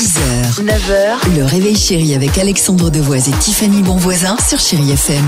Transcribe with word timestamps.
6h, 0.00 0.64
9h, 0.64 1.36
le 1.36 1.44
réveil 1.44 1.76
chéri 1.76 2.14
avec 2.14 2.38
Alexandre 2.38 2.88
Devoise 2.88 3.28
et 3.28 3.32
Tiffany 3.32 3.82
Bonvoisin 3.82 4.34
sur 4.38 4.58
Chéri 4.58 4.92
FM. 4.92 5.22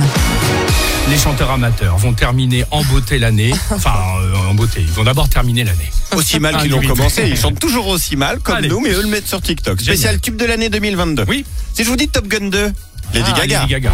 Les 1.10 1.18
chanteurs 1.18 1.50
amateurs 1.50 1.98
vont 1.98 2.14
terminer 2.14 2.64
en 2.70 2.82
beauté 2.84 3.18
l'année. 3.18 3.52
Enfin, 3.70 3.92
euh, 4.22 4.34
en 4.48 4.54
beauté. 4.54 4.80
Ils 4.80 4.90
vont 4.94 5.04
d'abord 5.04 5.28
terminer 5.28 5.64
l'année. 5.64 5.90
Aussi 6.16 6.40
mal 6.40 6.56
qu'ils 6.56 6.70
l'ont 6.70 6.80
commencé, 6.80 7.24
ils 7.28 7.36
chantent 7.36 7.58
toujours 7.60 7.86
aussi 7.88 8.16
mal 8.16 8.38
comme 8.40 8.56
Allez. 8.56 8.68
nous, 8.68 8.80
mais 8.80 8.92
eux 8.92 9.02
le 9.02 9.08
mettent 9.08 9.28
sur 9.28 9.42
TikTok. 9.42 9.78
Génial. 9.78 9.94
Spécial 9.94 10.20
tube 10.20 10.36
de 10.36 10.46
l'année 10.46 10.70
2022. 10.70 11.26
Oui. 11.28 11.44
Si 11.74 11.84
je 11.84 11.90
vous 11.90 11.96
dis 11.96 12.08
Top 12.08 12.26
Gun 12.26 12.48
2, 12.48 12.72
Lady 13.12 13.30
Ah, 13.34 13.38
Gaga. 13.40 13.60
Lady 13.60 13.72
Gaga. 13.72 13.92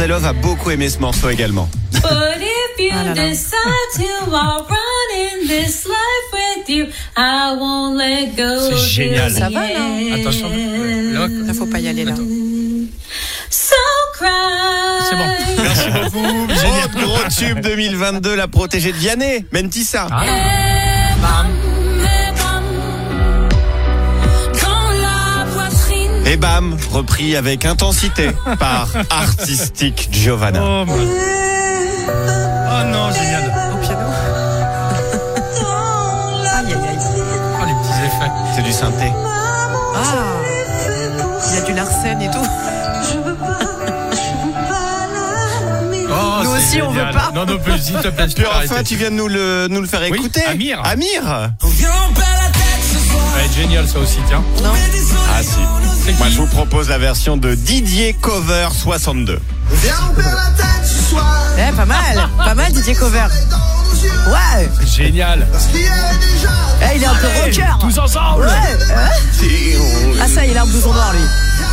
Jerzelov 0.00 0.24
a 0.24 0.32
beaucoup 0.32 0.70
aimé 0.70 0.88
ce 0.88 0.98
morceau 0.98 1.28
également. 1.28 1.68
But 1.92 2.38
if 2.40 2.78
you 2.78 3.14
decide 3.14 3.90
to, 3.96 4.34
I'll 4.34 4.64
run 4.64 5.10
in 5.12 5.46
this 5.46 5.84
life 5.84 6.32
with 6.32 6.68
you. 6.70 6.86
I 7.18 7.54
won't 7.54 7.98
let 7.98 8.34
go 8.34 8.70
C'est 8.70 8.88
génial. 8.88 9.30
Ça 9.30 9.50
va, 9.50 9.60
là 9.60 9.78
end. 9.78 10.14
Attention. 10.18 10.48
Là, 10.48 11.28
Là, 11.46 11.52
faut 11.52 11.66
pas 11.66 11.80
y 11.80 11.88
aller 11.88 12.04
là. 12.06 12.14
So 13.50 13.74
cry. 14.14 14.28
C'est 15.10 15.16
bon. 15.16 15.62
Merci 15.62 15.90
beaucoup. 15.90 16.48
Génial. 16.48 16.84
Autre 16.86 17.00
gros 17.04 17.28
tube 17.38 17.60
2022, 17.60 18.36
la 18.36 18.48
protégée 18.48 18.92
de 18.92 18.96
Vianney, 18.96 19.44
Mentissa. 19.52 20.06
Ah. 20.10 20.24
Et 26.32 26.36
bam, 26.36 26.76
repris 26.92 27.34
avec 27.34 27.64
intensité 27.64 28.30
par 28.60 28.86
Artistic 29.10 30.08
Giovanna. 30.12 30.60
Oh, 30.62 30.84
mon- 30.86 30.94
oh 30.94 32.84
non, 32.86 33.10
génial. 33.12 33.52
Au 33.74 33.76
piano. 33.78 34.06
aïe, 36.54 36.66
aïe, 36.66 36.88
aïe. 36.88 36.98
Oh, 37.60 37.64
les 37.66 37.74
petits 37.82 37.98
effets. 38.06 38.30
C'est 38.54 38.62
du 38.62 38.72
synthé. 38.72 39.12
Ah, 39.96 39.98
il 41.50 41.54
y 41.56 41.58
a 41.58 41.62
du 41.62 41.72
Larsen 41.72 42.22
et 42.22 42.30
tout. 42.30 42.38
Oh, 46.12 46.42
Nous 46.42 46.50
aussi, 46.50 46.82
on 46.82 46.90
veut 46.90 47.02
pas. 47.12 47.30
Non, 47.34 47.46
non, 47.46 47.56
s'il 47.78 47.94
te 47.96 48.08
plaît, 48.08 48.28
je 48.28 48.34
Puis 48.34 48.44
enfin, 48.44 48.82
tu 48.82 48.96
viens 48.96 49.10
de 49.10 49.14
nous 49.14 49.28
le, 49.28 49.68
nous 49.70 49.80
le 49.80 49.86
faire 49.86 50.00
Oui, 50.10 50.18
écouter. 50.18 50.42
Amir. 50.44 50.80
Amir. 50.84 51.50
Ouais, 53.34 53.48
génial, 53.54 53.88
ça 53.88 53.98
aussi, 53.98 54.18
tiens. 54.28 54.42
Non 54.62 54.72
Ah 55.32 55.42
si. 55.42 56.12
Moi, 56.18 56.28
je 56.30 56.36
vous 56.38 56.46
propose 56.46 56.88
la 56.88 56.98
version 56.98 57.36
de 57.36 57.54
Didier 57.54 58.14
Cover 58.20 58.68
62. 58.72 59.38
Eh, 61.58 61.72
pas 61.76 61.84
mal. 61.84 62.28
Pas 62.38 62.54
mal, 62.54 62.72
Didier 62.72 62.94
Cover. 62.94 63.26
Ouais. 64.28 64.68
Génial. 64.86 65.46
Eh, 65.74 66.96
il 66.96 67.02
est 67.02 67.06
un 67.06 67.14
peu 67.14 67.26
rocker. 67.44 67.78
Tous 67.80 67.98
ensemble. 67.98 68.46
Ouais. 68.46 68.94
hein 68.96 69.10
Ah, 70.20 70.28
ça, 70.28 70.44
il 70.46 70.56
a 70.56 70.62
un 70.62 70.66
blouson 70.66 70.92
noir, 70.92 71.12
lui. 71.12 71.20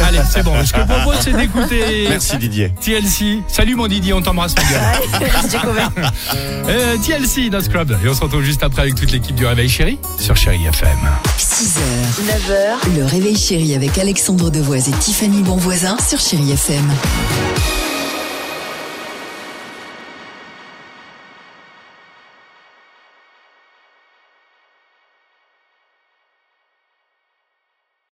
Allez, 0.03 0.19
c'est 0.29 0.43
bon. 0.43 0.53
Ce 0.65 0.71
que 0.73 0.79
je 0.79 0.85
propose, 0.85 1.15
c'est 1.21 1.33
d'écouter 1.35 2.07
Merci 2.09 2.37
Didier. 2.37 2.71
TLC. 2.81 3.41
Salut 3.47 3.75
mon 3.75 3.87
Didier, 3.87 4.13
on 4.13 4.21
t'embrasse 4.21 4.53
mon 4.55 4.63
gars. 4.71 6.01
Euh, 6.69 6.97
TLC 6.97 7.49
dans 7.49 7.61
Scrub. 7.61 7.95
Et 8.03 8.09
on 8.09 8.13
se 8.13 8.21
retrouve 8.21 8.43
juste 8.43 8.61
après 8.61 8.81
avec 8.83 8.95
toute 8.95 9.11
l'équipe 9.11 9.35
du 9.35 9.45
Réveil 9.45 9.69
Chéri 9.69 9.97
sur 10.19 10.35
Chéri 10.35 10.65
FM. 10.65 10.89
6h, 11.37 11.79
9h, 12.25 12.97
le 12.97 13.05
réveil 13.05 13.37
chéri 13.37 13.73
avec 13.73 13.97
Alexandre 13.97 14.49
Devoise 14.49 14.89
et 14.89 14.91
Tiffany 14.91 15.43
Bonvoisin 15.43 15.97
sur 16.05 16.19
Chéri 16.19 16.51
FM. 16.51 16.91